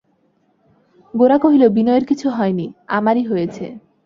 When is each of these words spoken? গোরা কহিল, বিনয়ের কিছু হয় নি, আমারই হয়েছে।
গোরা 1.13 1.37
কহিল, 1.37 1.63
বিনয়ের 1.75 2.05
কিছু 2.05 2.27
হয় 2.29 2.53
নি, 2.53 2.65
আমারই 2.97 3.23
হয়েছে। 3.23 3.65